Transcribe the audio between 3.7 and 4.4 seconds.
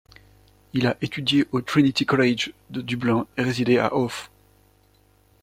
à Howth.